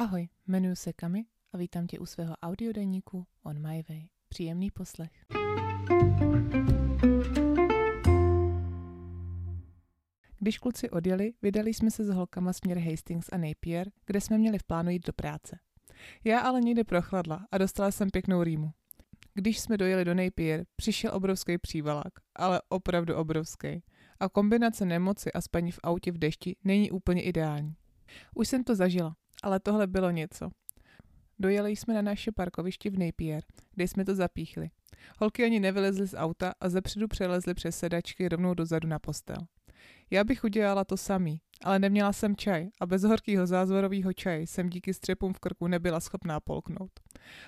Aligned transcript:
Ahoj, 0.00 0.28
jmenuji 0.46 0.76
se 0.76 0.92
Kami 0.92 1.24
a 1.52 1.56
vítám 1.56 1.86
tě 1.86 1.98
u 1.98 2.06
svého 2.06 2.34
audiodeníku 2.42 3.26
On 3.42 3.68
My 3.68 3.84
Way. 3.88 4.08
Příjemný 4.28 4.70
poslech. 4.70 5.10
Když 10.38 10.58
kluci 10.58 10.90
odjeli, 10.90 11.32
vydali 11.42 11.74
jsme 11.74 11.90
se 11.90 12.04
s 12.04 12.08
holkama 12.08 12.52
směr 12.52 12.78
Hastings 12.78 13.28
a 13.32 13.36
Napier, 13.36 13.90
kde 14.06 14.20
jsme 14.20 14.38
měli 14.38 14.58
v 14.58 14.62
plánu 14.62 14.90
jít 14.90 15.06
do 15.06 15.12
práce. 15.12 15.58
Já 16.24 16.40
ale 16.40 16.60
někde 16.60 16.84
prochladla 16.84 17.46
a 17.52 17.58
dostala 17.58 17.90
jsem 17.90 18.10
pěknou 18.10 18.42
rýmu. 18.42 18.70
Když 19.34 19.60
jsme 19.60 19.76
dojeli 19.76 20.04
do 20.04 20.14
Napier, 20.14 20.64
přišel 20.76 21.14
obrovský 21.14 21.58
přívalák, 21.58 22.12
ale 22.36 22.62
opravdu 22.68 23.16
obrovský. 23.16 23.82
A 24.20 24.28
kombinace 24.28 24.84
nemoci 24.84 25.32
a 25.32 25.40
spaní 25.40 25.72
v 25.72 25.80
autě 25.82 26.12
v 26.12 26.18
dešti 26.18 26.56
není 26.64 26.90
úplně 26.90 27.22
ideální. 27.22 27.74
Už 28.34 28.48
jsem 28.48 28.64
to 28.64 28.74
zažila, 28.74 29.16
ale 29.42 29.60
tohle 29.60 29.86
bylo 29.86 30.10
něco. 30.10 30.50
Dojeli 31.38 31.76
jsme 31.76 31.94
na 31.94 32.02
naše 32.02 32.32
parkoviště 32.32 32.90
v 32.90 32.98
Napier, 32.98 33.42
kde 33.74 33.88
jsme 33.88 34.04
to 34.04 34.14
zapíchli. 34.14 34.70
Holky 35.18 35.44
ani 35.44 35.60
nevylezly 35.60 36.06
z 36.06 36.14
auta 36.16 36.52
a 36.60 36.68
zepředu 36.68 37.08
přelezly 37.08 37.54
přes 37.54 37.78
sedačky 37.78 38.28
rovnou 38.28 38.54
dozadu 38.54 38.88
na 38.88 38.98
postel. 38.98 39.36
Já 40.10 40.24
bych 40.24 40.44
udělala 40.44 40.84
to 40.84 40.96
samý, 40.96 41.40
ale 41.64 41.78
neměla 41.78 42.12
jsem 42.12 42.36
čaj 42.36 42.68
a 42.80 42.86
bez 42.86 43.02
horkého 43.02 43.46
zázvorového 43.46 44.12
čaje 44.12 44.40
jsem 44.40 44.70
díky 44.70 44.94
střepům 44.94 45.32
v 45.32 45.38
krku 45.38 45.66
nebyla 45.66 46.00
schopná 46.00 46.40
polknout. 46.40 46.90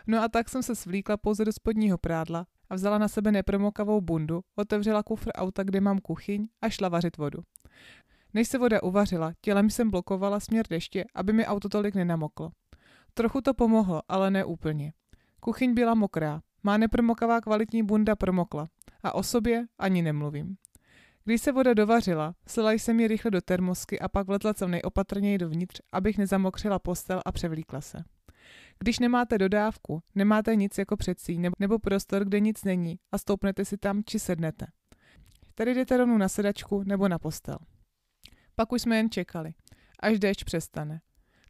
No 0.06 0.22
a 0.22 0.28
tak 0.28 0.48
jsem 0.48 0.62
se 0.62 0.74
svlíkla 0.74 1.16
pouze 1.16 1.44
do 1.44 1.52
spodního 1.52 1.98
prádla 1.98 2.46
a 2.70 2.74
vzala 2.74 2.98
na 2.98 3.08
sebe 3.08 3.32
nepromokavou 3.32 4.00
bundu, 4.00 4.40
otevřela 4.56 5.02
kufr 5.02 5.30
auta, 5.34 5.62
kde 5.62 5.80
mám 5.80 5.98
kuchyň 5.98 6.48
a 6.62 6.68
šla 6.68 6.88
vařit 6.88 7.16
vodu. 7.16 7.38
Než 8.34 8.48
se 8.48 8.58
voda 8.58 8.82
uvařila, 8.82 9.32
tělem 9.40 9.70
jsem 9.70 9.90
blokovala 9.90 10.40
směr 10.40 10.66
deště, 10.70 11.04
aby 11.14 11.32
mi 11.32 11.46
auto 11.46 11.68
tolik 11.68 11.94
nenamoklo. 11.94 12.50
Trochu 13.14 13.40
to 13.40 13.54
pomohlo, 13.54 14.02
ale 14.08 14.30
ne 14.30 14.44
úplně. 14.44 14.92
Kuchyň 15.40 15.74
byla 15.74 15.94
mokrá, 15.94 16.40
má 16.62 16.76
nepromokavá 16.76 17.40
kvalitní 17.40 17.82
bunda 17.82 18.16
promokla 18.16 18.68
a 19.02 19.14
o 19.14 19.22
sobě 19.22 19.66
ani 19.78 20.02
nemluvím. 20.02 20.56
Když 21.24 21.42
se 21.42 21.52
voda 21.52 21.74
dovařila, 21.74 22.34
slila 22.46 22.72
jsem 22.72 23.00
ji 23.00 23.08
rychle 23.08 23.30
do 23.30 23.40
termosky 23.40 24.00
a 24.00 24.08
pak 24.08 24.26
vletla 24.26 24.54
co 24.54 24.68
nejopatrněji 24.68 25.38
dovnitř, 25.38 25.80
abych 25.92 26.18
nezamokřila 26.18 26.78
postel 26.78 27.20
a 27.24 27.32
převlíkla 27.32 27.80
se. 27.80 28.04
Když 28.78 28.98
nemáte 28.98 29.38
dodávku, 29.38 30.02
nemáte 30.14 30.56
nic 30.56 30.78
jako 30.78 30.96
předsí 30.96 31.40
nebo 31.58 31.78
prostor, 31.78 32.24
kde 32.24 32.40
nic 32.40 32.64
není 32.64 32.98
a 33.12 33.18
stoupnete 33.18 33.64
si 33.64 33.78
tam 33.78 34.02
či 34.06 34.18
sednete. 34.18 34.66
Tady 35.54 35.74
jdete 35.74 35.96
rovnou 35.96 36.18
na 36.18 36.28
sedačku 36.28 36.82
nebo 36.86 37.08
na 37.08 37.18
postel. 37.18 37.56
Pak 38.56 38.72
už 38.72 38.82
jsme 38.82 38.96
jen 38.96 39.10
čekali, 39.10 39.54
až 40.00 40.18
déšť 40.18 40.44
přestane. 40.44 41.00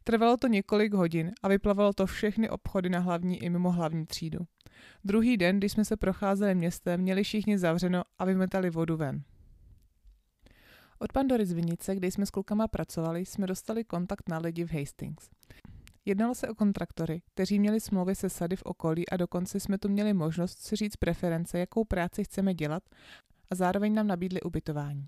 Trvalo 0.03 0.37
to 0.37 0.47
několik 0.47 0.93
hodin 0.93 1.31
a 1.43 1.47
vyplavalo 1.47 1.93
to 1.93 2.05
všechny 2.05 2.49
obchody 2.49 2.89
na 2.89 2.99
hlavní 2.99 3.43
i 3.43 3.49
mimo 3.49 3.71
hlavní 3.71 4.05
třídu. 4.05 4.39
Druhý 5.03 5.37
den, 5.37 5.57
když 5.57 5.71
jsme 5.71 5.85
se 5.85 5.97
procházeli 5.97 6.55
městem, 6.55 7.01
měli 7.01 7.23
všichni 7.23 7.57
zavřeno 7.57 8.03
a 8.19 8.25
vymetali 8.25 8.69
vodu 8.69 8.97
ven. 8.97 9.23
Od 10.99 11.13
Pandory 11.13 11.45
z 11.45 11.51
Vinice, 11.51 11.95
kde 11.95 12.07
jsme 12.07 12.25
s 12.25 12.29
klukama 12.29 12.67
pracovali, 12.67 13.25
jsme 13.25 13.47
dostali 13.47 13.83
kontakt 13.83 14.29
na 14.29 14.37
lidi 14.37 14.63
v 14.63 14.73
Hastings. 14.73 15.29
Jednalo 16.05 16.35
se 16.35 16.47
o 16.47 16.55
kontraktory, 16.55 17.21
kteří 17.33 17.59
měli 17.59 17.79
smlouvy 17.79 18.15
se 18.15 18.29
sady 18.29 18.55
v 18.55 18.63
okolí 18.65 19.09
a 19.09 19.17
dokonce 19.17 19.59
jsme 19.59 19.77
tu 19.77 19.89
měli 19.89 20.13
možnost 20.13 20.59
si 20.59 20.75
říct 20.75 20.95
preference, 20.95 21.59
jakou 21.59 21.83
práci 21.83 22.23
chceme 22.23 22.53
dělat 22.53 22.83
a 23.51 23.55
zároveň 23.55 23.93
nám 23.93 24.07
nabídli 24.07 24.41
ubytování. 24.41 25.07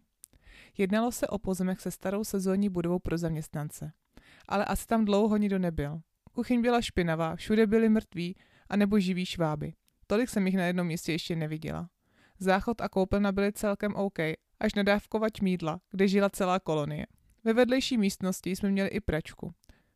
Jednalo 0.77 1.11
se 1.11 1.27
o 1.27 1.37
pozemek 1.37 1.81
se 1.81 1.91
starou 1.91 2.23
sezónní 2.23 2.69
budovou 2.69 2.99
pro 2.99 3.17
zaměstnance. 3.17 3.91
Ale 4.47 4.65
asi 4.65 4.87
tam 4.87 5.05
dlouho 5.05 5.37
nikdo 5.37 5.59
nebyl. 5.59 6.01
Kuchyň 6.31 6.61
byla 6.61 6.81
špinavá, 6.81 7.35
všude 7.35 7.67
byli 7.67 7.89
mrtví 7.89 8.35
a 8.69 8.75
nebo 8.75 8.99
živí 8.99 9.25
šváby. 9.25 9.73
Tolik 10.07 10.29
jsem 10.29 10.47
jich 10.47 10.57
na 10.57 10.65
jednom 10.65 10.87
místě 10.87 11.11
ještě 11.11 11.35
neviděla. 11.35 11.89
Záchod 12.39 12.81
a 12.81 12.89
koupelna 12.89 13.31
byly 13.31 13.53
celkem 13.53 13.95
OK, 13.95 14.19
až 14.59 14.73
na 14.75 14.83
dávkovač 14.83 15.41
mídla, 15.41 15.79
kde 15.91 16.07
žila 16.07 16.29
celá 16.29 16.59
kolonie. 16.59 17.05
Ve 17.43 17.53
vedlejší 17.53 17.97
místnosti 17.97 18.55
jsme 18.55 18.71
měli 18.71 18.89
i 18.89 18.99
pračku. 18.99 19.53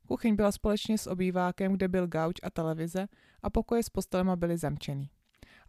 Kuchyň 0.08 0.36
byla 0.36 0.52
společně 0.52 0.98
s 0.98 1.08
obývákem, 1.08 1.74
kde 1.74 1.88
byl 1.88 2.08
gauč 2.08 2.36
a 2.44 2.50
televize 2.50 3.08
a 3.44 3.50
pokoje 3.50 3.84
s 3.84 3.90
postelema 3.90 4.36
byly 4.36 4.58
zamčený. 4.58 5.10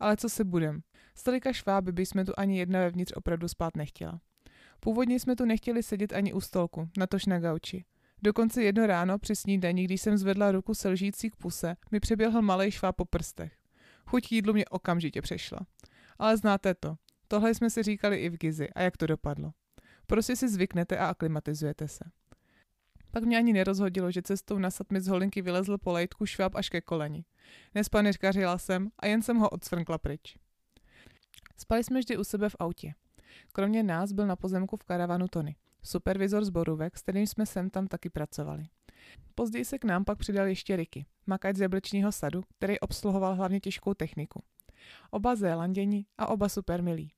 Ale 0.01 0.17
co 0.17 0.29
si 0.29 0.45
budem? 0.45 0.81
Z 1.15 1.23
tolika 1.23 1.53
šváby 1.53 1.93
by 1.93 2.07
jsme 2.07 2.25
tu 2.25 2.33
ani 2.37 2.59
jedna 2.59 2.81
vevnitř 2.81 3.13
opravdu 3.17 3.49
spát 3.49 3.77
nechtěla. 3.77 4.21
Původně 4.81 5.21
jsme 5.21 5.37
tu 5.37 5.45
nechtěli 5.45 5.83
sedět 5.83 6.13
ani 6.13 6.33
u 6.33 6.41
stolku, 6.41 6.89
natož 6.99 7.27
na 7.27 7.39
gauči. 7.39 7.85
Dokonce 8.23 8.63
jedno 8.63 8.87
ráno 8.87 9.19
při 9.19 9.37
snídani, 9.37 9.85
když 9.85 10.01
jsem 10.01 10.19
zvedla 10.19 10.53
ruku 10.53 10.75
se 10.75 10.89
lžící 10.89 11.31
k 11.31 11.37
puse, 11.37 11.77
mi 11.91 12.01
přeběhl 12.01 12.43
malý 12.43 12.71
šváb 12.71 12.97
po 12.97 13.05
prstech. 13.05 13.53
Chuť 14.07 14.33
jídlu 14.33 14.53
mě 14.53 14.65
okamžitě 14.65 15.23
přešla. 15.23 15.59
Ale 16.19 16.37
znáte 16.37 16.75
to. 16.75 16.97
Tohle 17.29 17.55
jsme 17.55 17.71
si 17.71 17.83
říkali 17.83 18.17
i 18.17 18.29
v 18.29 18.37
Gizi 18.37 18.71
a 18.71 18.83
jak 18.83 18.97
to 18.97 19.07
dopadlo. 19.07 19.53
Prostě 20.07 20.37
si 20.37 20.49
zvyknete 20.49 20.99
a 20.99 21.07
aklimatizujete 21.07 21.89
se. 21.89 22.05
Pak 23.11 23.25
mě 23.25 23.37
ani 23.37 23.53
nerozhodilo, 23.53 24.11
že 24.11 24.23
cestou 24.23 24.59
na 24.59 24.69
mi 24.93 25.01
z 25.01 25.07
holinky 25.07 25.43
vylezl 25.43 25.79
po 25.79 25.93
lejtku 25.93 26.27
šváb 26.27 26.55
až 26.55 26.69
ke 26.69 26.81
koleni. 26.81 27.25
Nespanečkařila 27.75 28.59
jsem 28.59 28.91
a 28.99 29.07
jen 29.07 29.23
jsem 29.23 29.37
ho 29.37 29.49
odsvrnkla 29.49 29.99
pryč. 29.99 30.37
Spali 31.57 31.85
jsme 31.85 32.01
vždy 32.01 32.17
u 32.17 32.25
sebe 32.25 32.49
v 32.49 32.57
autě. 32.59 32.95
Kromě 33.53 33.83
nás 33.83 34.13
byl 34.13 34.27
na 34.27 34.37
pozemku 34.37 34.77
v 34.77 34.85
karavanu 34.85 35.29
Tony, 35.29 35.57
supervizor 35.83 36.45
zborůvek, 36.45 36.99
s 36.99 37.03
kterým 37.03 37.27
jsme 37.27 37.47
sem 37.47 37.71
tam 37.71 37.87
taky 37.87 38.11
pracovali. 38.11 38.65
Později 39.35 39.65
se 39.65 39.79
k 39.79 39.85
nám 39.85 40.05
pak 40.05 40.19
přidal 40.19 40.47
ještě 40.47 40.77
Ricky, 40.77 41.07
makač 41.27 41.57
z 41.57 41.61
jablečního 41.61 42.13
sadu, 42.13 42.43
který 42.59 42.81
obsluhoval 42.81 43.35
hlavně 43.35 43.61
těžkou 43.61 43.95
techniku. 43.95 44.43
Oba 45.11 45.37
zélanděni 45.37 46.07
a 46.19 46.27
oba 46.27 46.49
super 46.49 46.83
milí. 46.83 47.13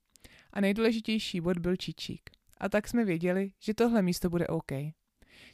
A 0.53 0.61
nejdůležitější 0.61 1.41
bod 1.41 1.57
byl 1.57 1.75
Čičík. 1.75 2.29
A 2.57 2.69
tak 2.69 2.87
jsme 2.87 3.05
věděli, 3.05 3.51
že 3.59 3.73
tohle 3.73 4.01
místo 4.01 4.29
bude 4.29 4.47
OK. 4.47 4.71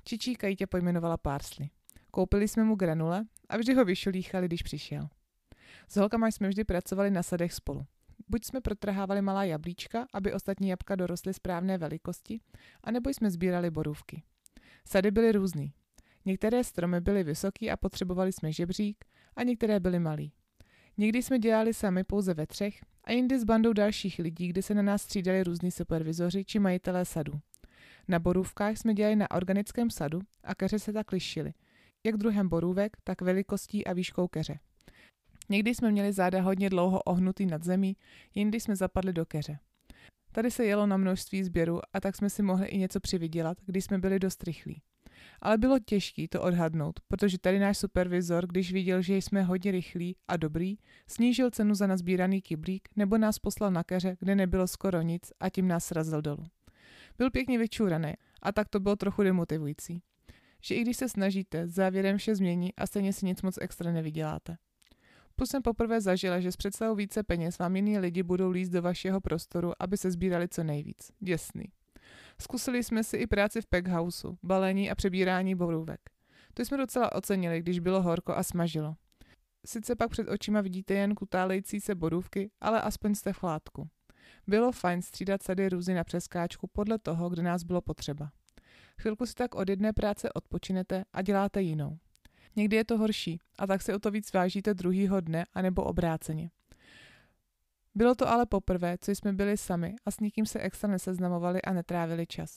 Čičíka 0.03 0.47
Jitě 0.47 0.67
pojmenovala 0.67 1.17
Parsley. 1.17 1.69
Koupili 2.11 2.47
jsme 2.47 2.63
mu 2.63 2.75
granule 2.75 3.25
a 3.49 3.57
vždy 3.57 3.73
ho 3.73 3.85
vyšolíchali, 3.85 4.47
když 4.47 4.63
přišel. 4.63 5.09
S 5.87 5.95
holkama 5.97 6.27
jsme 6.27 6.49
vždy 6.49 6.63
pracovali 6.63 7.11
na 7.11 7.23
sadech 7.23 7.53
spolu. 7.53 7.85
Buď 8.29 8.45
jsme 8.45 8.61
protrhávali 8.61 9.21
malá 9.21 9.43
jablíčka, 9.43 10.07
aby 10.13 10.33
ostatní 10.33 10.69
jabka 10.69 10.95
dorostly 10.95 11.33
správné 11.33 11.77
velikosti, 11.77 12.39
anebo 12.83 13.09
jsme 13.09 13.31
sbírali 13.31 13.71
borůvky. 13.71 14.23
Sady 14.85 15.11
byly 15.11 15.31
různý. 15.31 15.73
Některé 16.25 16.63
stromy 16.63 17.01
byly 17.01 17.23
vysoký 17.23 17.71
a 17.71 17.77
potřebovali 17.77 18.31
jsme 18.31 18.51
žebřík, 18.51 19.05
a 19.35 19.43
některé 19.43 19.79
byly 19.79 19.99
malý. 19.99 20.33
Někdy 20.97 21.23
jsme 21.23 21.39
dělali 21.39 21.73
sami 21.73 22.03
pouze 22.03 22.33
ve 22.33 22.47
třech 22.47 22.79
a 23.03 23.11
jindy 23.11 23.39
s 23.39 23.43
bandou 23.43 23.73
dalších 23.73 24.19
lidí, 24.19 24.47
kde 24.47 24.61
se 24.61 24.73
na 24.73 24.81
nás 24.81 25.01
střídali 25.01 25.43
různí 25.43 25.71
supervizoři 25.71 26.45
či 26.45 26.59
majitelé 26.59 27.05
sadu. 27.05 27.33
Na 28.07 28.19
borůvkách 28.19 28.77
jsme 28.77 28.93
dělali 28.93 29.15
na 29.15 29.31
organickém 29.31 29.89
sadu 29.89 30.19
a 30.43 30.55
keře 30.55 30.79
se 30.79 30.93
tak 30.93 31.11
lišily, 31.11 31.53
jak 32.03 32.17
druhem 32.17 32.49
borůvek, 32.49 32.97
tak 33.03 33.21
velikostí 33.21 33.87
a 33.87 33.93
výškou 33.93 34.27
keře. 34.27 34.59
Někdy 35.49 35.75
jsme 35.75 35.91
měli 35.91 36.13
záda 36.13 36.41
hodně 36.41 36.69
dlouho 36.69 37.01
ohnutý 37.01 37.45
nad 37.45 37.63
zemí, 37.63 37.97
jindy 38.35 38.59
jsme 38.59 38.75
zapadli 38.75 39.13
do 39.13 39.25
keře. 39.25 39.59
Tady 40.31 40.51
se 40.51 40.65
jelo 40.65 40.87
na 40.87 40.97
množství 40.97 41.43
sběru 41.43 41.79
a 41.93 41.99
tak 41.99 42.15
jsme 42.15 42.29
si 42.29 42.43
mohli 42.43 42.67
i 42.67 42.77
něco 42.77 42.99
přivydělat, 42.99 43.57
když 43.65 43.85
jsme 43.85 43.97
byli 43.97 44.19
dost 44.19 44.43
rychlí. 44.43 44.81
Ale 45.41 45.57
bylo 45.57 45.79
těžké 45.79 46.27
to 46.27 46.41
odhadnout, 46.41 46.99
protože 47.07 47.37
tady 47.37 47.59
náš 47.59 47.77
supervizor, 47.77 48.47
když 48.47 48.73
viděl, 48.73 49.01
že 49.01 49.17
jsme 49.17 49.43
hodně 49.43 49.71
rychlí 49.71 50.15
a 50.27 50.37
dobrý, 50.37 50.77
snížil 51.07 51.51
cenu 51.51 51.75
za 51.75 51.87
nazbíraný 51.87 52.41
kyblík 52.41 52.89
nebo 52.95 53.17
nás 53.17 53.39
poslal 53.39 53.71
na 53.71 53.83
keře, 53.83 54.17
kde 54.19 54.35
nebylo 54.35 54.67
skoro 54.67 55.01
nic 55.01 55.31
a 55.39 55.49
tím 55.49 55.67
nás 55.67 55.85
srazil 55.85 56.21
dolů. 56.21 56.45
Byl 57.17 57.31
pěkně 57.31 57.59
vyčúraný 57.59 58.13
a 58.41 58.51
tak 58.51 58.69
to 58.69 58.79
bylo 58.79 58.95
trochu 58.95 59.23
demotivující. 59.23 60.01
Že 60.61 60.75
i 60.75 60.81
když 60.81 60.97
se 60.97 61.09
snažíte, 61.09 61.67
závěrem 61.67 62.17
vše 62.17 62.35
změní 62.35 62.75
a 62.75 62.87
stejně 62.87 63.13
si 63.13 63.25
nic 63.25 63.41
moc 63.41 63.57
extra 63.61 63.91
nevyděláte. 63.91 64.57
Plus 65.39 65.49
jsem 65.49 65.61
poprvé 65.61 66.01
zažila, 66.01 66.39
že 66.39 66.51
s 66.51 66.57
představou 66.57 66.95
více 66.95 67.23
peněz 67.23 67.57
vám 67.57 67.75
jiní 67.75 67.99
lidi 67.99 68.23
budou 68.23 68.49
líst 68.49 68.71
do 68.71 68.81
vašeho 68.81 69.21
prostoru, 69.21 69.73
aby 69.79 69.97
se 69.97 70.11
sbírali 70.11 70.47
co 70.47 70.63
nejvíc. 70.63 71.11
Děsný. 71.19 71.63
Zkusili 72.41 72.83
jsme 72.83 73.03
si 73.03 73.17
i 73.17 73.27
práci 73.27 73.61
v 73.61 73.65
packhouseu, 73.65 74.37
balení 74.43 74.91
a 74.91 74.95
přebírání 74.95 75.55
borůvek. 75.55 75.99
To 76.53 76.65
jsme 76.65 76.77
docela 76.77 77.15
ocenili, 77.15 77.59
když 77.59 77.79
bylo 77.79 78.01
horko 78.01 78.35
a 78.35 78.43
smažilo. 78.43 78.95
Sice 79.65 79.95
pak 79.95 80.09
před 80.09 80.29
očima 80.29 80.61
vidíte 80.61 80.93
jen 80.93 81.15
kutálející 81.15 81.81
se 81.81 81.95
borůvky, 81.95 82.51
ale 82.61 82.81
aspoň 82.81 83.15
jste 83.15 83.33
v 83.33 83.37
chládku. 83.37 83.89
Bylo 84.47 84.71
fajn 84.71 85.01
střídat 85.01 85.43
sady 85.43 85.69
různy 85.69 85.93
na 85.93 86.03
přeskáčku 86.03 86.67
podle 86.67 86.99
toho, 86.99 87.29
kde 87.29 87.41
nás 87.43 87.63
bylo 87.63 87.81
potřeba. 87.81 88.31
Chvilku 89.01 89.25
si 89.25 89.33
tak 89.33 89.55
od 89.55 89.69
jedné 89.69 89.93
práce 89.93 90.33
odpočinete 90.33 91.03
a 91.13 91.21
děláte 91.21 91.61
jinou. 91.61 91.97
Někdy 92.59 92.75
je 92.75 92.85
to 92.85 92.97
horší 92.97 93.39
a 93.59 93.67
tak 93.67 93.81
si 93.81 93.93
o 93.93 93.99
to 93.99 94.11
víc 94.11 94.33
vážíte 94.33 94.73
druhýho 94.73 95.21
dne 95.21 95.45
anebo 95.53 95.83
obráceně. 95.83 96.51
Bylo 97.95 98.15
to 98.15 98.29
ale 98.29 98.45
poprvé, 98.45 98.97
co 99.01 99.11
jsme 99.11 99.33
byli 99.33 99.57
sami 99.57 99.95
a 100.05 100.11
s 100.11 100.19
nikým 100.19 100.45
se 100.45 100.59
extra 100.59 100.89
neseznamovali 100.89 101.61
a 101.61 101.73
netrávili 101.73 102.27
čas. 102.27 102.55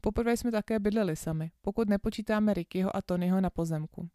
Poprvé 0.00 0.36
jsme 0.36 0.50
také 0.50 0.78
bydleli 0.78 1.16
sami, 1.16 1.50
pokud 1.62 1.88
nepočítáme 1.88 2.54
Rickyho 2.54 2.96
a 2.96 3.02
Tonyho 3.02 3.40
na 3.40 3.50
pozemku. 3.50 4.08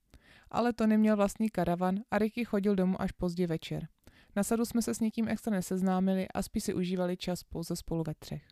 Ale 0.51 0.73
to 0.73 0.87
neměl 0.87 1.15
vlastní 1.15 1.49
karavan 1.49 1.99
a 2.11 2.17
Ricky 2.17 2.45
chodil 2.45 2.75
domů 2.75 3.01
až 3.01 3.11
pozdě 3.11 3.47
večer. 3.47 3.87
Na 4.35 4.43
sadu 4.43 4.65
jsme 4.65 4.81
se 4.81 4.93
s 4.93 4.99
nikým 4.99 5.27
extra 5.27 5.53
neseznámili 5.53 6.27
a 6.27 6.41
spíš 6.41 6.63
si 6.63 6.73
užívali 6.73 7.17
čas 7.17 7.43
pouze 7.43 7.75
spolu 7.75 8.03
ve 8.07 8.13
třech. 8.13 8.43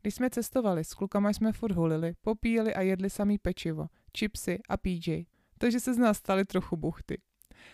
Když 0.00 0.14
jsme 0.14 0.30
cestovali, 0.30 0.84
s 0.84 0.94
klukama 0.94 1.32
jsme 1.32 1.52
furt 1.52 1.72
hulili, 1.72 2.14
popíjeli 2.20 2.74
a 2.74 2.80
jedli 2.80 3.10
samý 3.10 3.38
pečivo, 3.38 3.86
chipsy 4.18 4.58
a 4.68 4.76
PJ, 4.76 5.31
takže 5.62 5.80
se 5.80 5.94
z 5.94 5.98
nás 5.98 6.18
stali 6.18 6.44
trochu 6.44 6.76
buchty. 6.76 7.18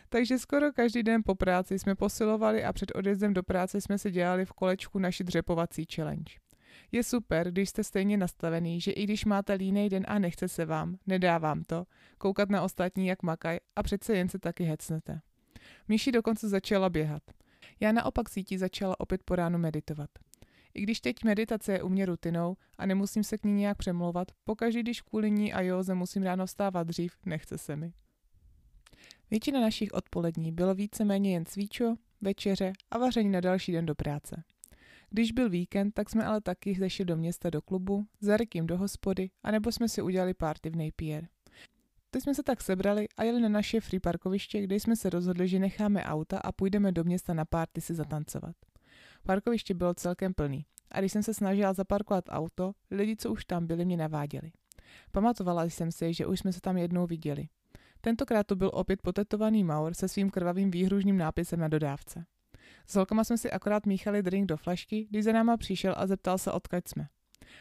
Takže 0.09 0.39
skoro 0.39 0.73
každý 0.73 1.03
den 1.03 1.23
po 1.25 1.35
práci 1.35 1.79
jsme 1.79 1.95
posilovali 1.95 2.65
a 2.65 2.73
před 2.73 2.93
odjezdem 2.95 3.35
do 3.35 3.43
práce 3.43 3.81
jsme 3.81 3.99
si 3.99 4.11
dělali 4.11 4.45
v 4.45 4.53
kolečku 4.53 4.99
naši 4.99 5.25
dřepovací 5.25 5.87
challenge. 5.95 6.33
Je 6.93 7.03
super, 7.03 7.51
když 7.51 7.69
jste 7.69 7.85
stejně 7.85 8.17
nastavený, 8.17 8.81
že 8.81 8.93
i 8.93 9.05
když 9.05 9.25
máte 9.25 9.55
línej 9.55 9.89
den 9.89 10.05
a 10.09 10.19
nechce 10.19 10.49
se 10.49 10.65
vám, 10.65 10.97
nedá 11.07 11.39
vám 11.39 11.63
to, 11.63 11.85
koukat 12.19 12.51
na 12.51 12.63
ostatní 12.63 13.07
jak 13.07 13.23
makaj 13.23 13.59
a 13.77 13.83
přece 13.83 14.17
jen 14.17 14.29
se 14.29 14.39
taky 14.39 14.65
hecnete. 14.65 15.21
Míši 15.89 16.13
dokonce 16.13 16.49
začala 16.49 16.91
běhat. 16.91 17.23
Já 17.81 17.93
naopak 17.93 18.29
sítí 18.29 18.59
začala 18.59 19.01
opět 19.01 19.23
po 19.25 19.37
ránu 19.37 19.59
meditovat. 19.59 20.11
I 20.79 20.83
když 20.83 21.01
teď 21.01 21.25
meditace 21.25 21.73
je 21.73 21.83
u 21.83 21.89
mě 21.89 22.07
rutinou 22.07 22.57
a 22.79 22.87
nemusím 22.87 23.25
se 23.25 23.39
k 23.39 23.45
ní 23.45 23.53
nějak 23.53 23.79
přemlouvat, 23.79 24.29
pokaždý, 24.45 24.81
když 24.81 25.01
kvůli 25.01 25.31
ní 25.31 25.53
a 25.53 25.61
józe 25.61 25.95
musím 25.95 26.23
ráno 26.23 26.47
vstávat 26.47 26.87
dřív, 26.87 27.13
nechce 27.27 27.59
se 27.59 27.77
mi. 27.77 27.93
Většina 29.31 29.61
našich 29.61 29.93
odpolední 29.93 30.53
bylo 30.53 30.75
víceméně 30.75 31.33
jen 31.33 31.45
cvíčo, 31.45 31.95
večeře 32.21 32.73
a 32.91 32.99
vaření 32.99 33.31
na 33.31 33.41
další 33.41 33.73
den 33.73 33.87
do 33.87 33.95
práce. 33.95 34.43
Když 35.11 35.33
byl 35.33 35.51
víkend, 35.51 35.93
tak 35.93 36.11
jsme 36.11 36.25
ale 36.25 36.41
taky 36.41 36.75
zešli 36.75 37.05
do 37.05 37.17
města 37.17 37.51
do 37.51 37.63
klubu, 37.63 38.07
za 38.21 38.37
Rikým 38.37 38.67
do 38.67 38.79
hospody, 38.79 39.31
anebo 39.43 39.73
jsme 39.73 39.89
si 39.89 40.03
udělali 40.03 40.35
party 40.35 40.71
v 40.71 40.77
Napier. 40.77 41.29
Teď 42.11 42.23
jsme 42.23 42.35
se 42.35 42.43
tak 42.43 42.63
sebrali 42.63 43.09
a 43.17 43.25
jeli 43.25 43.41
na 43.41 43.49
naše 43.49 43.81
free 43.81 44.01
parkoviště, 44.01 44.63
kde 44.63 44.77
jsme 44.77 44.97
se 44.97 45.11
rozhodli, 45.11 45.49
že 45.49 45.59
necháme 45.59 46.05
auta 46.05 46.39
a 46.39 46.53
půjdeme 46.53 46.93
do 46.93 47.05
města 47.05 47.35
na 47.35 47.45
party 47.45 47.81
si 47.81 47.95
zatancovat. 47.95 48.57
Parkoviště 49.23 49.75
bylo 49.75 49.95
celkem 49.95 50.35
plný 50.35 50.67
a 50.91 50.99
když 51.01 51.13
jsem 51.13 51.23
se 51.23 51.35
snažila 51.35 51.73
zaparkovat 51.73 52.25
auto, 52.29 52.73
lidi, 52.91 53.17
co 53.17 53.33
už 53.33 53.45
tam 53.45 53.67
byli, 53.67 53.85
mě 53.85 53.97
naváděli. 53.97 54.53
Pamatovala 55.13 55.65
jsem 55.65 55.93
si, 55.93 56.15
že 56.15 56.27
už 56.27 56.39
jsme 56.39 56.53
se 56.53 56.61
tam 56.61 56.77
jednou 56.77 57.07
viděli. 57.07 57.49
Tentokrát 58.01 58.47
to 58.47 58.57
byl 58.57 58.71
opět 58.75 59.03
potetovaný 59.03 59.65
Maur 59.65 59.95
se 59.95 60.09
svým 60.09 60.31
krvavým 60.31 60.71
výhružným 60.71 61.19
nápisem 61.19 61.61
na 61.61 61.69
dodávce. 61.69 62.25
S 62.87 62.95
holkama 62.95 63.25
jsme 63.25 63.39
si 63.39 63.51
akorát 63.51 63.87
míchali 63.87 64.23
drink 64.23 64.49
do 64.49 64.57
flašky, 64.57 65.07
když 65.11 65.25
za 65.25 65.33
náma 65.33 65.57
přišel 65.57 65.95
a 65.97 66.07
zeptal 66.07 66.39
se, 66.39 66.53
odkud 66.53 66.89
jsme. 66.89 67.09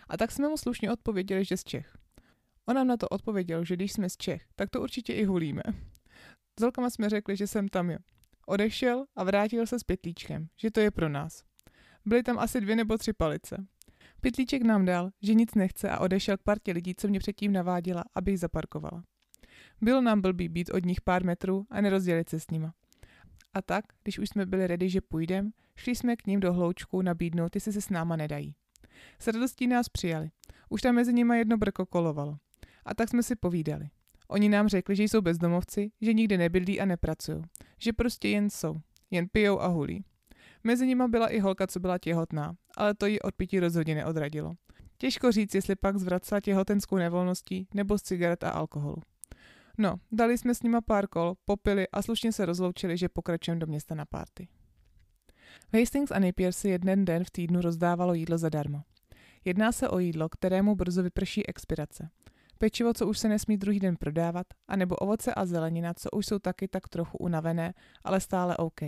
A 0.07 0.17
tak 0.17 0.31
jsme 0.31 0.47
mu 0.47 0.57
slušně 0.57 0.91
odpověděli, 0.91 1.45
že 1.45 1.57
z 1.57 1.63
Čech. 1.63 1.97
On 2.65 2.75
nám 2.75 2.87
na 2.87 2.97
to 2.97 3.07
odpověděl, 3.07 3.65
že 3.65 3.75
když 3.75 3.91
jsme 3.91 4.09
z 4.09 4.17
Čech, 4.17 4.43
tak 4.55 4.69
to 4.69 4.81
určitě 4.81 5.13
i 5.13 5.25
hulíme. 5.25 5.63
S 6.59 6.61
holkama 6.61 6.89
jsme 6.89 7.09
řekli, 7.09 7.35
že 7.35 7.47
jsem 7.47 7.67
tam 7.67 7.89
je. 7.89 7.99
Odešel 8.49 9.05
a 9.15 9.23
vrátil 9.23 9.65
se 9.65 9.79
s 9.79 9.83
pytlíčkem, 9.83 10.47
že 10.57 10.71
to 10.71 10.79
je 10.79 10.91
pro 10.91 11.09
nás. 11.09 11.43
Byly 12.05 12.23
tam 12.23 12.39
asi 12.39 12.61
dvě 12.61 12.75
nebo 12.75 12.97
tři 12.97 13.13
palice. 13.13 13.67
Pytlíček 14.21 14.61
nám 14.61 14.85
dal, 14.85 15.09
že 15.21 15.33
nic 15.33 15.55
nechce 15.55 15.89
a 15.89 15.99
odešel 15.99 16.37
k 16.37 16.43
partě 16.43 16.71
lidí, 16.71 16.95
co 16.95 17.07
mě 17.07 17.19
předtím 17.19 17.53
naváděla, 17.53 18.03
abych 18.15 18.39
zaparkovala. 18.39 19.03
Bylo 19.81 20.01
nám 20.01 20.21
blbý 20.21 20.49
být 20.49 20.69
od 20.69 20.85
nich 20.85 21.01
pár 21.01 21.23
metrů 21.25 21.65
a 21.69 21.81
nerozdělit 21.81 22.29
se 22.29 22.39
s 22.39 22.49
nima. 22.51 22.73
A 23.53 23.61
tak, 23.61 23.85
když 24.03 24.19
už 24.19 24.29
jsme 24.29 24.45
byli 24.45 24.67
ready, 24.67 24.89
že 24.89 25.01
půjdem, 25.01 25.51
šli 25.75 25.95
jsme 25.95 26.15
k 26.15 26.27
ním 26.27 26.39
do 26.39 26.53
hloučku 26.53 27.01
nabídnout, 27.01 27.55
jestli 27.55 27.73
se 27.73 27.81
s 27.81 27.89
náma 27.89 28.15
nedají. 28.15 28.55
S 29.19 29.27
radostí 29.27 29.67
nás 29.67 29.89
přijali. 29.89 30.29
Už 30.69 30.81
tam 30.81 30.95
mezi 30.95 31.13
nimi 31.13 31.37
jedno 31.37 31.57
brko 31.57 31.85
kolovalo. 31.85 32.37
A 32.85 32.93
tak 32.93 33.09
jsme 33.09 33.23
si 33.23 33.35
povídali. 33.35 33.89
Oni 34.27 34.49
nám 34.49 34.67
řekli, 34.67 34.95
že 34.95 35.03
jsou 35.03 35.21
bezdomovci, 35.21 35.91
že 36.01 36.13
nikde 36.13 36.37
nebydlí 36.37 36.81
a 36.81 36.85
nepracují. 36.85 37.41
Že 37.77 37.93
prostě 37.93 38.27
jen 38.27 38.49
jsou. 38.49 38.75
Jen 39.11 39.27
pijou 39.31 39.59
a 39.59 39.67
hulí. 39.67 40.03
Mezi 40.63 40.87
nimi 40.87 41.03
byla 41.07 41.27
i 41.27 41.39
holka, 41.39 41.67
co 41.67 41.79
byla 41.79 41.97
těhotná, 41.97 42.55
ale 42.77 42.93
to 42.93 43.05
ji 43.05 43.19
od 43.19 43.35
pití 43.35 43.59
rozhodně 43.59 43.95
neodradilo. 43.95 44.55
Těžko 44.97 45.31
říct, 45.31 45.55
jestli 45.55 45.75
pak 45.75 45.97
zvracela 45.97 46.41
těhotenskou 46.41 46.95
nevolností 46.95 47.67
nebo 47.73 47.97
z 47.97 48.01
cigaret 48.01 48.43
a 48.43 48.49
alkoholu. 48.49 49.01
No, 49.77 49.95
dali 50.11 50.37
jsme 50.37 50.55
s 50.55 50.63
nima 50.63 50.81
pár 50.81 51.07
kol, 51.07 51.33
popili 51.45 51.87
a 51.87 52.01
slušně 52.01 52.31
se 52.31 52.45
rozloučili, 52.45 52.97
že 52.97 53.09
pokračujeme 53.09 53.59
do 53.59 53.67
města 53.67 53.95
na 53.95 54.05
párty. 54.05 54.47
V 55.73 55.79
Hastings 55.79 56.11
a 56.11 56.19
Napier 56.19 56.51
si 56.51 56.69
jeden 56.69 57.05
den 57.05 57.23
v 57.23 57.31
týdnu 57.31 57.61
rozdávalo 57.61 58.13
jídlo 58.13 58.37
zadarmo. 58.37 58.81
Jedná 59.45 59.71
se 59.71 59.89
o 59.89 59.99
jídlo, 59.99 60.29
kterému 60.29 60.75
brzo 60.75 61.03
vyprší 61.03 61.47
expirace. 61.47 62.09
Pečivo, 62.57 62.93
co 62.93 63.07
už 63.07 63.19
se 63.19 63.29
nesmí 63.29 63.57
druhý 63.57 63.79
den 63.79 63.95
prodávat, 63.95 64.47
anebo 64.67 64.95
ovoce 64.95 65.33
a 65.33 65.45
zelenina, 65.45 65.93
co 65.93 66.09
už 66.11 66.25
jsou 66.25 66.39
taky 66.39 66.67
tak 66.67 66.89
trochu 66.89 67.17
unavené, 67.17 67.73
ale 68.03 68.19
stále 68.19 68.57
OK. 68.57 68.81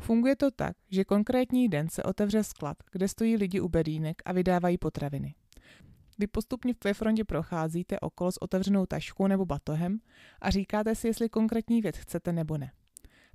Funguje 0.00 0.36
to 0.36 0.50
tak, 0.50 0.76
že 0.90 1.04
konkrétní 1.04 1.68
den 1.68 1.88
se 1.88 2.02
otevře 2.02 2.44
sklad, 2.44 2.76
kde 2.92 3.08
stojí 3.08 3.36
lidi 3.36 3.60
u 3.60 3.68
bedínek 3.68 4.22
a 4.24 4.32
vydávají 4.32 4.78
potraviny. 4.78 5.34
Vy 6.18 6.26
postupně 6.26 6.74
ve 6.84 6.94
frontě 6.94 7.24
procházíte 7.24 8.00
okolo 8.00 8.32
s 8.32 8.42
otevřenou 8.42 8.86
taškou 8.86 9.26
nebo 9.26 9.46
batohem 9.46 9.98
a 10.40 10.50
říkáte 10.50 10.94
si, 10.94 11.06
jestli 11.06 11.28
konkrétní 11.28 11.82
věc 11.82 11.96
chcete 11.96 12.32
nebo 12.32 12.58
ne. 12.58 12.72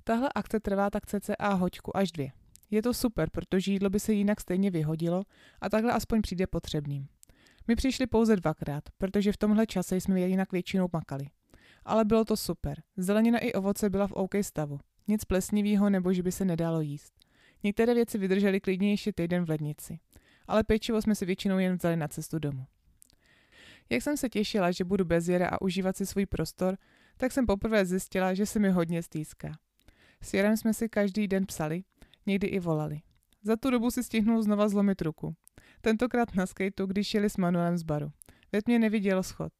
Tahle 0.04 0.28
akce 0.34 0.60
trvá 0.60 0.90
tak 0.90 1.06
cca 1.06 1.54
hoďku 1.54 1.96
až 1.96 2.12
dvě. 2.12 2.32
Je 2.70 2.82
to 2.82 2.94
super, 2.94 3.30
protože 3.30 3.72
jídlo 3.72 3.90
by 3.90 4.00
se 4.00 4.12
jinak 4.12 4.40
stejně 4.40 4.70
vyhodilo 4.70 5.22
a 5.60 5.68
takhle 5.68 5.92
aspoň 5.92 6.22
přijde 6.22 6.46
potřebným. 6.46 7.08
My 7.68 7.76
přišli 7.76 8.06
pouze 8.06 8.36
dvakrát, 8.36 8.84
protože 8.98 9.32
v 9.32 9.36
tomhle 9.36 9.66
čase 9.66 9.96
jsme 9.96 10.20
jinak 10.20 10.52
většinou 10.52 10.88
makali. 10.92 11.26
Ale 11.84 12.04
bylo 12.04 12.24
to 12.24 12.36
super. 12.36 12.82
Zelenina 12.96 13.38
i 13.38 13.52
ovoce 13.52 13.90
byla 13.90 14.06
v 14.06 14.12
OK 14.12 14.34
stavu. 14.42 14.80
Nic 15.08 15.24
plesnivého 15.24 15.90
nebo 15.90 16.12
že 16.12 16.22
by 16.22 16.32
se 16.32 16.44
nedalo 16.44 16.80
jíst. 16.80 17.12
Některé 17.62 17.94
věci 17.94 18.18
vydržely 18.18 18.60
klidně 18.60 18.90
ještě 18.90 19.12
týden 19.12 19.44
v 19.44 19.48
lednici. 19.48 19.98
Ale 20.48 20.64
pečivo 20.64 21.02
jsme 21.02 21.14
si 21.14 21.26
většinou 21.26 21.58
jen 21.58 21.76
vzali 21.76 21.96
na 21.96 22.08
cestu 22.08 22.38
domů. 22.38 22.66
Jak 23.90 24.02
jsem 24.02 24.16
se 24.16 24.28
těšila, 24.28 24.70
že 24.70 24.84
budu 24.84 25.04
bez 25.04 25.28
Jera 25.28 25.48
a 25.48 25.60
užívat 25.60 25.96
si 25.96 26.06
svůj 26.06 26.26
prostor, 26.26 26.76
tak 27.16 27.32
jsem 27.32 27.46
poprvé 27.46 27.86
zjistila, 27.86 28.34
že 28.34 28.46
se 28.46 28.58
mi 28.58 28.70
hodně 28.70 29.02
stýská. 29.02 29.58
S 30.22 30.34
Jerem 30.34 30.56
jsme 30.56 30.74
si 30.74 30.88
každý 30.88 31.28
den 31.28 31.46
psali, 31.46 31.84
někdy 32.26 32.46
i 32.46 32.58
volali. 32.58 33.00
Za 33.42 33.56
tu 33.56 33.70
dobu 33.70 33.90
si 33.90 34.04
stihnul 34.04 34.42
znova 34.42 34.68
zlomit 34.68 35.02
ruku. 35.02 35.36
Tentokrát 35.84 36.34
na 36.34 36.46
skateu, 36.46 36.86
když 36.86 37.14
jeli 37.14 37.30
s 37.30 37.36
Manuelem 37.36 37.78
z 37.78 37.82
baru. 37.82 38.12
Ve 38.52 38.58
mě 38.66 38.78
neviděl 38.78 39.22
schod. 39.22 39.52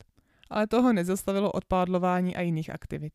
Ale 0.51 0.67
toho 0.67 0.93
nezastavilo 0.93 1.53
odpádlování 1.53 2.37
a 2.37 2.41
jiných 2.41 2.71
aktivit. 2.71 3.13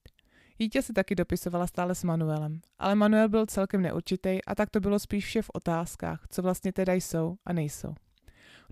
Jítě 0.59 0.81
si 0.81 0.93
taky 0.93 1.15
dopisovala 1.15 1.67
stále 1.67 1.95
s 1.95 2.03
Manuelem, 2.03 2.61
ale 2.79 2.95
Manuel 2.95 3.29
byl 3.29 3.45
celkem 3.45 3.81
neurčitý 3.81 4.45
a 4.45 4.55
tak 4.55 4.69
to 4.69 4.79
bylo 4.79 4.99
spíš 4.99 5.25
vše 5.25 5.41
v 5.41 5.49
otázkách, 5.53 6.25
co 6.29 6.41
vlastně 6.41 6.73
teda 6.73 6.93
jsou 6.93 7.35
a 7.45 7.53
nejsou. 7.53 7.93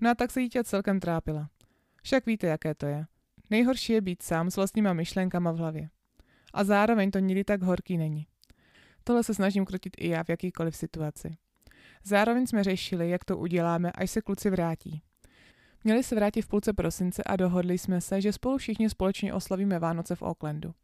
No 0.00 0.10
a 0.10 0.14
tak 0.14 0.30
se 0.30 0.42
dítě 0.42 0.64
celkem 0.64 1.00
trápila. 1.00 1.48
Však 2.02 2.26
víte, 2.26 2.46
jaké 2.46 2.74
to 2.74 2.86
je. 2.86 3.06
Nejhorší 3.50 3.92
je 3.92 4.00
být 4.00 4.22
sám 4.22 4.50
s 4.50 4.56
vlastníma 4.56 4.92
myšlenkama 4.92 5.52
v 5.52 5.56
hlavě. 5.56 5.88
A 6.54 6.64
zároveň 6.64 7.10
to 7.10 7.18
nikdy 7.18 7.44
tak 7.44 7.62
horký 7.62 7.98
není. 7.98 8.26
Tohle 9.04 9.24
se 9.24 9.34
snažím 9.34 9.64
krotit 9.64 9.92
i 9.98 10.08
já 10.08 10.24
v 10.24 10.28
jakýkoliv 10.28 10.76
situaci. 10.76 11.36
Zároveň 12.04 12.46
jsme 12.46 12.64
řešili, 12.64 13.10
jak 13.10 13.24
to 13.24 13.38
uděláme, 13.38 13.92
až 13.92 14.10
se 14.10 14.22
kluci 14.22 14.50
vrátí. 14.50 15.02
Měli 15.84 16.02
se 16.02 16.14
vrátit 16.14 16.42
v 16.42 16.48
půlce 16.48 16.72
prosince 16.72 17.22
a 17.22 17.36
dohodli 17.36 17.78
jsme 17.78 18.00
se, 18.00 18.20
že 18.20 18.32
spolu 18.32 18.58
všichni 18.58 18.90
společně 18.90 19.34
oslavíme 19.34 19.78
Vánoce 19.78 20.14
v 20.14 20.22
Aucklandu. 20.22 20.74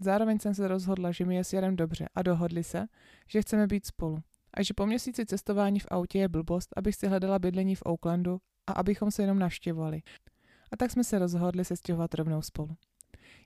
Zároveň 0.00 0.38
jsem 0.38 0.54
se 0.54 0.68
rozhodla, 0.68 1.12
že 1.12 1.24
mi 1.24 1.36
je 1.36 1.44
s 1.44 1.52
Jarem 1.52 1.76
dobře 1.76 2.08
a 2.14 2.22
dohodli 2.22 2.64
se, 2.64 2.86
že 3.28 3.42
chceme 3.42 3.66
být 3.66 3.86
spolu. 3.86 4.22
A 4.54 4.62
že 4.62 4.74
po 4.74 4.86
měsíci 4.86 5.26
cestování 5.26 5.80
v 5.80 5.86
autě 5.90 6.18
je 6.18 6.28
blbost, 6.28 6.68
abych 6.76 6.94
si 6.94 7.06
hledala 7.06 7.38
bydlení 7.38 7.74
v 7.74 7.82
Aucklandu 7.86 8.40
a 8.66 8.72
abychom 8.72 9.10
se 9.10 9.22
jenom 9.22 9.38
navštěvovali. 9.38 10.02
A 10.72 10.76
tak 10.76 10.90
jsme 10.90 11.04
se 11.04 11.18
rozhodli 11.18 11.64
se 11.64 11.76
stěhovat 11.76 12.14
rovnou 12.14 12.42
spolu. 12.42 12.76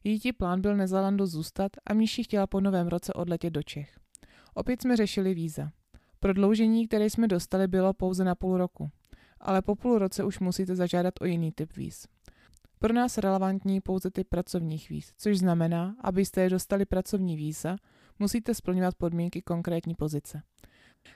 Její 0.04 0.32
plán 0.32 0.60
byl 0.60 0.76
Nezalandu 0.76 1.26
zůstat 1.26 1.72
a 1.86 1.94
Míši 1.94 2.24
chtěla 2.24 2.46
po 2.46 2.60
novém 2.60 2.88
roce 2.88 3.12
odletět 3.12 3.52
do 3.52 3.62
Čech. 3.62 3.98
Opět 4.54 4.82
jsme 4.82 4.96
řešili 4.96 5.34
víza. 5.34 5.70
Prodloužení, 6.20 6.86
které 6.86 7.10
jsme 7.10 7.28
dostali, 7.28 7.68
bylo 7.68 7.94
pouze 7.94 8.24
na 8.24 8.34
půl 8.34 8.56
roku. 8.56 8.90
Ale 9.40 9.62
po 9.62 9.76
půl 9.76 9.98
roce 9.98 10.24
už 10.24 10.38
musíte 10.38 10.76
zažádat 10.76 11.14
o 11.20 11.24
jiný 11.24 11.52
typ 11.52 11.76
víz. 11.76 12.06
Pro 12.78 12.92
nás 12.92 13.18
relevantní 13.18 13.80
pouze 13.80 14.10
typ 14.10 14.28
pracovních 14.28 14.88
víz, 14.88 15.12
což 15.16 15.38
znamená, 15.38 15.96
abyste 16.00 16.40
je 16.40 16.50
dostali 16.50 16.84
pracovní 16.84 17.36
víza, 17.36 17.76
musíte 18.18 18.54
splňovat 18.54 18.94
podmínky 18.94 19.42
konkrétní 19.42 19.94
pozice. 19.94 20.42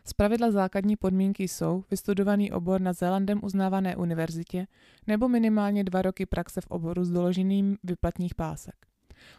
Zpravidla 0.05 0.51
základní 0.51 0.97
podmínky 0.97 1.49
jsou 1.49 1.85
vystudovaný 1.91 2.53
obor 2.53 2.81
na 2.81 2.93
Zélandem 2.93 3.41
uznávané 3.43 3.97
univerzitě 3.97 4.67
nebo 5.07 5.29
minimálně 5.29 5.85
dva 5.85 6.03
roky 6.03 6.27
praxe 6.27 6.61
v 6.61 6.67
oboru 6.67 7.05
s 7.05 7.11
doloženým 7.11 7.79
vyplatních 7.83 8.35
pásek. 8.35 8.75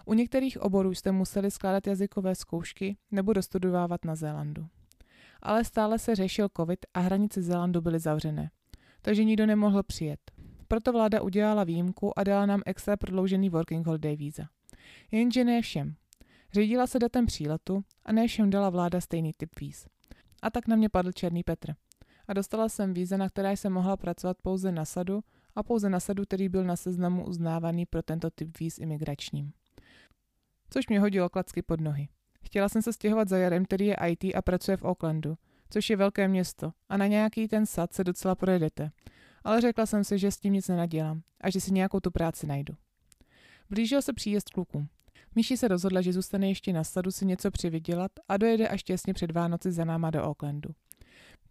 U 0.05 0.13
některých 0.13 0.62
oborů 0.62 0.93
jste 0.93 1.12
museli 1.12 1.51
skládat 1.51 1.88
jazykové 1.88 2.36
zkoušky 2.36 2.98
nebo 3.12 3.34
dostudovávat 3.34 4.05
na 4.05 4.15
Zélandu. 4.15 4.67
Ale 5.45 5.63
stále 5.63 6.00
se 6.00 6.15
řešil 6.15 6.50
covid 6.57 6.85
a 6.93 7.00
hranice 7.00 7.41
Zélandu 7.41 7.81
byly 7.81 8.00
zavřené, 8.00 8.51
takže 9.01 9.23
nikdo 9.23 9.45
nemohl 9.45 9.83
přijet. 9.83 10.19
Proto 10.67 10.93
vláda 10.93 11.21
udělala 11.21 11.63
výjimku 11.63 12.19
a 12.19 12.23
dala 12.23 12.45
nám 12.45 12.62
extra 12.65 12.97
prodloužený 12.97 13.50
working 13.50 13.85
holiday 13.85 14.15
víza. 14.15 14.43
Jenže 15.12 15.43
ne 15.43 15.62
všem. 15.62 15.95
Řídila 16.53 16.88
se 16.88 17.00
datem 17.00 17.25
příletu 17.25 17.83
a 18.05 18.12
ne 18.12 18.27
všem 18.27 18.50
dala 18.50 18.69
vláda 18.69 19.01
stejný 19.01 19.31
typ 19.38 19.59
víz. 19.59 19.88
A 20.41 20.50
tak 20.50 20.67
na 20.67 20.75
mě 20.75 20.89
padl 20.89 21.12
Černý 21.12 21.43
Petr. 21.43 21.73
A 22.27 22.33
dostala 22.33 22.69
jsem 22.69 22.93
víze, 22.93 23.17
na 23.17 23.29
které 23.29 23.57
jsem 23.57 23.73
mohla 23.73 23.97
pracovat 23.97 24.38
pouze 24.41 24.71
na 24.71 24.85
sadu 24.85 25.23
a 25.55 25.63
pouze 25.63 25.89
na 25.89 26.00
sadu, 26.00 26.23
který 26.23 26.50
byl 26.50 26.63
na 26.63 26.75
seznamu 26.75 27.27
uznávaný 27.27 27.85
pro 27.85 28.01
tento 28.01 28.29
typ 28.29 28.59
víz 28.59 28.79
imigračním. 28.79 29.53
Což 30.69 30.88
mě 30.88 31.00
hodilo 31.00 31.29
klacky 31.29 31.62
pod 31.62 31.81
nohy. 31.81 32.07
Chtěla 32.45 32.69
jsem 32.69 32.81
se 32.81 32.93
stěhovat 32.93 33.29
za 33.29 33.38
Jarem, 33.38 33.65
který 33.65 33.85
je 33.85 33.95
IT 34.07 34.23
a 34.35 34.41
pracuje 34.41 34.77
v 34.77 34.83
Aucklandu, 34.83 35.38
což 35.69 35.89
je 35.89 35.95
velké 35.95 36.27
město, 36.27 36.71
a 36.89 36.97
na 36.97 37.07
nějaký 37.07 37.47
ten 37.47 37.65
sad 37.65 37.93
se 37.93 38.03
docela 38.03 38.35
projedete. 38.35 38.91
Ale 39.43 39.62
řekla 39.62 39.85
jsem 39.85 40.03
si, 40.03 40.19
že 40.19 40.31
s 40.31 40.38
tím 40.38 40.53
nic 40.53 40.67
nenadělám 40.67 41.21
a 41.41 41.50
že 41.50 41.62
si 41.62 41.73
nějakou 41.73 42.00
tu 42.00 42.12
práci 42.12 42.47
najdu. 42.47 42.73
Blížil 43.69 44.01
se 44.01 44.13
příjezd 44.13 44.50
kluků. 44.50 44.88
Míši 45.35 45.57
se 45.57 45.67
rozhodla, 45.67 46.01
že 46.01 46.13
zůstane 46.13 46.47
ještě 46.47 46.73
na 46.73 46.83
sadu 46.83 47.12
si 47.12 47.25
něco 47.25 47.51
přivydělat 47.51 48.12
a 48.29 48.38
dojede 48.38 48.67
až 48.67 48.83
těsně 48.83 49.13
před 49.13 49.31
Vánoci 49.31 49.71
za 49.71 49.85
náma 49.85 50.12
do 50.12 50.23
Aucklandu. 50.23 50.69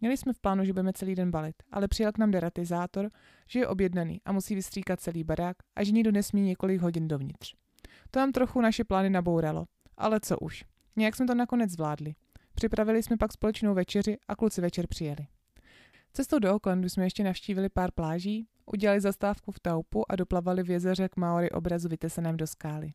Měli 0.01 0.17
jsme 0.17 0.33
v 0.33 0.39
plánu, 0.39 0.65
že 0.65 0.73
budeme 0.73 0.93
celý 0.93 1.15
den 1.15 1.31
balit, 1.31 1.55
ale 1.71 1.87
přijel 1.87 2.11
k 2.11 2.17
nám 2.17 2.31
deratizátor, 2.31 3.09
že 3.47 3.59
je 3.59 3.67
objednaný 3.67 4.21
a 4.25 4.31
musí 4.31 4.55
vystříkat 4.55 4.99
celý 4.99 5.23
barák 5.23 5.57
a 5.75 5.83
že 5.83 5.91
nikdo 5.91 6.11
nesmí 6.11 6.41
několik 6.41 6.81
hodin 6.81 7.07
dovnitř. 7.07 7.55
To 8.11 8.19
nám 8.19 8.31
trochu 8.31 8.61
naše 8.61 8.83
plány 8.83 9.09
nabouralo, 9.09 9.65
ale 9.97 10.19
co 10.19 10.37
už. 10.39 10.65
Nějak 10.95 11.15
jsme 11.15 11.25
to 11.25 11.35
nakonec 11.35 11.71
zvládli. 11.71 12.15
Připravili 12.53 13.03
jsme 13.03 13.17
pak 13.17 13.33
společnou 13.33 13.73
večeři 13.73 14.17
a 14.27 14.35
kluci 14.35 14.61
večer 14.61 14.87
přijeli. 14.87 15.27
Cestou 16.13 16.39
do 16.39 16.51
Aucklandu 16.51 16.89
jsme 16.89 17.03
ještě 17.03 17.23
navštívili 17.23 17.69
pár 17.69 17.91
pláží, 17.91 18.47
udělali 18.65 19.01
zastávku 19.01 19.51
v 19.51 19.59
Taupu 19.59 20.11
a 20.11 20.15
doplavali 20.15 20.63
v 20.63 20.69
jezeře 20.69 21.09
k 21.09 21.17
Maori 21.17 21.51
obrazu 21.51 21.89
vyteseném 21.89 22.37
do 22.37 22.47
skály. 22.47 22.93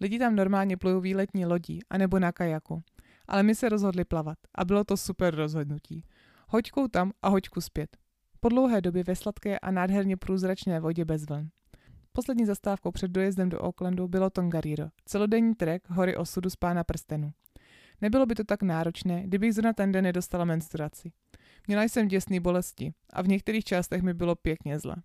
Lidi 0.00 0.18
tam 0.18 0.36
normálně 0.36 0.76
plují 0.76 1.02
výletní 1.02 1.46
lodí 1.46 1.80
anebo 1.90 2.18
na 2.18 2.32
kajaku, 2.32 2.82
ale 3.28 3.42
my 3.42 3.54
se 3.54 3.68
rozhodli 3.68 4.04
plavat 4.04 4.38
a 4.54 4.64
bylo 4.64 4.84
to 4.84 4.96
super 4.96 5.34
rozhodnutí. 5.34 6.04
Hoďkou 6.48 6.88
tam 6.88 7.12
a 7.22 7.28
hoďku 7.28 7.60
zpět. 7.60 7.96
Po 8.40 8.48
dlouhé 8.48 8.80
době 8.80 9.04
ve 9.04 9.16
sladké 9.16 9.58
a 9.58 9.70
nádherně 9.70 10.16
průzračné 10.16 10.80
vodě 10.80 11.04
bez 11.04 11.28
vln. 11.28 11.48
Poslední 12.12 12.46
zastávkou 12.46 12.90
před 12.90 13.10
dojezdem 13.10 13.48
do 13.48 13.60
Aucklandu 13.60 14.08
bylo 14.08 14.30
Tongariro, 14.30 14.88
celodenní 15.04 15.54
trek 15.54 15.82
hory 15.90 16.16
osudu 16.16 16.50
z 16.50 16.56
pána 16.56 16.84
prstenu. 16.84 17.32
Nebylo 18.00 18.26
by 18.26 18.34
to 18.34 18.44
tak 18.44 18.62
náročné, 18.62 19.22
kdybych 19.22 19.54
zrovna 19.54 19.72
ten 19.72 19.92
den 19.92 20.04
nedostala 20.04 20.44
menstruaci. 20.44 21.12
Měla 21.66 21.82
jsem 21.82 22.08
děsný 22.08 22.40
bolesti 22.40 22.92
a 23.12 23.22
v 23.22 23.28
některých 23.28 23.64
částech 23.64 24.02
mi 24.02 24.14
bylo 24.14 24.36
pěkně 24.36 24.78
zle. 24.78 24.96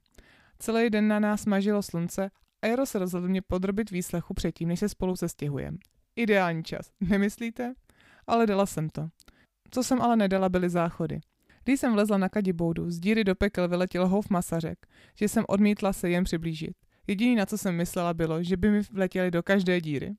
Celý 0.59 0.89
den 0.89 1.07
na 1.07 1.19
nás 1.19 1.41
smažilo 1.41 1.83
slunce 1.83 2.31
a 2.61 2.67
Jaro 2.67 2.85
se 2.85 2.99
rozhodl 2.99 3.27
mě 3.27 3.41
podrobit 3.41 3.91
výslechu 3.91 4.33
předtím, 4.33 4.67
než 4.67 4.79
se 4.79 4.89
spolu 4.89 5.15
sestěhujeme. 5.15 5.77
Ideální 6.15 6.63
čas, 6.63 6.91
nemyslíte? 7.01 7.73
Ale 8.27 8.47
dala 8.47 8.65
jsem 8.65 8.89
to. 8.89 9.09
Co 9.71 9.83
jsem 9.83 10.01
ale 10.01 10.15
nedala, 10.15 10.49
byly 10.49 10.69
záchody. 10.69 11.19
Když 11.63 11.79
jsem 11.79 11.93
vlezla 11.93 12.17
na 12.17 12.29
kadiboudu, 12.29 12.91
z 12.91 12.99
díry 12.99 13.23
do 13.23 13.35
pekel 13.35 13.67
vyletěl 13.67 14.07
houf 14.07 14.29
masařek, 14.29 14.87
že 15.15 15.29
jsem 15.29 15.45
odmítla 15.47 15.93
se 15.93 16.09
jen 16.09 16.23
přiblížit. 16.23 16.73
Jediný, 17.07 17.35
na 17.35 17.45
co 17.45 17.57
jsem 17.57 17.75
myslela, 17.75 18.13
bylo, 18.13 18.43
že 18.43 18.57
by 18.57 18.71
mi 18.71 18.81
vletěli 18.81 19.31
do 19.31 19.43
každé 19.43 19.81
díry. 19.81 20.15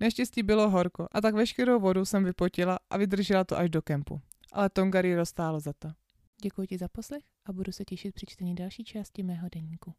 Neštěstí 0.00 0.42
bylo 0.42 0.70
horko 0.70 1.08
a 1.12 1.20
tak 1.20 1.34
veškerou 1.34 1.80
vodu 1.80 2.04
jsem 2.04 2.24
vypotila 2.24 2.78
a 2.90 2.96
vydržela 2.96 3.44
to 3.44 3.58
až 3.58 3.70
do 3.70 3.82
kempu. 3.82 4.20
Ale 4.52 4.70
Tongari 4.70 5.16
rozstálo 5.16 5.60
za 5.60 5.72
to. 5.72 5.88
Děkuji 6.42 6.66
ti 6.66 6.78
za 6.78 6.88
poslech 6.88 7.22
a 7.46 7.52
budu 7.52 7.72
se 7.72 7.84
těšit 7.84 8.14
při 8.14 8.26
čtení 8.26 8.54
další 8.54 8.84
části 8.84 9.22
mého 9.22 9.48
deníku. 9.54 9.94